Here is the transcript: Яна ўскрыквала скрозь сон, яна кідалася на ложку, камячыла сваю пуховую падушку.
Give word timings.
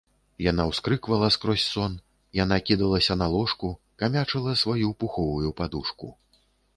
Яна 0.43 0.63
ўскрыквала 0.69 1.27
скрозь 1.35 1.65
сон, 1.73 1.91
яна 2.43 2.57
кідалася 2.69 3.17
на 3.23 3.27
ложку, 3.35 3.69
камячыла 4.03 4.55
сваю 4.63 4.89
пуховую 5.05 5.49
падушку. 5.61 6.11